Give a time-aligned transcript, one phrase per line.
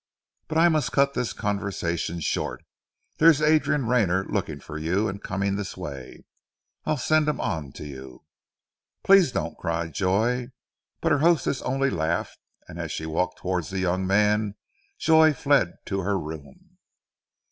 [0.47, 2.63] But I must cut this conversation short.
[3.19, 6.23] There's Adrian Rayner looking for you, and coming this way.
[6.87, 8.23] I'll send him on to you."
[9.03, 10.47] "Please don't," cried Joy;
[11.01, 14.55] but her hostess only laughed, and as she walked towards the young man
[14.97, 16.77] Joy fled to her room.